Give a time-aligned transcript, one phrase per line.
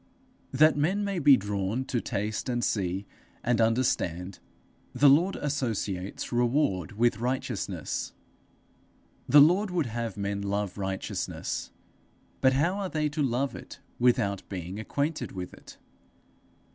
[0.51, 3.05] That men may be drawn to taste and see
[3.43, 4.39] and understand,
[4.95, 8.11] the Lord associates reward with righteousness.
[9.29, 11.71] The Lord would have men love righteousness,
[12.41, 15.77] but how are they to love it without being acquainted with it?